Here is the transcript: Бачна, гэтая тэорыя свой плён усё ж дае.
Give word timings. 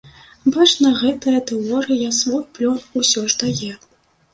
Бачна, 0.55 0.93
гэтая 1.01 1.39
тэорыя 1.53 2.09
свой 2.23 2.43
плён 2.59 2.85
усё 3.05 3.21
ж 3.33 3.41
дае. 3.45 3.73